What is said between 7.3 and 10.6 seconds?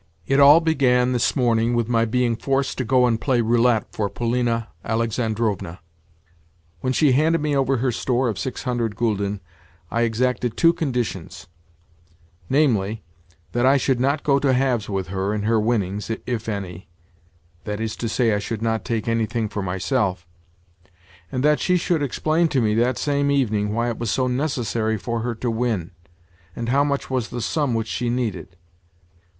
me over her store of six hundred gülden I exacted